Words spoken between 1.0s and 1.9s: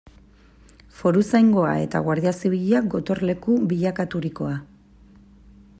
Foruzaingoa